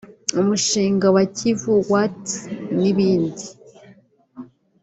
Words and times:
Umushinga 0.41 1.07
wa 1.15 1.23
Kivu 1.35 1.73
watt 1.91 2.21
n’ibindi 2.79 3.45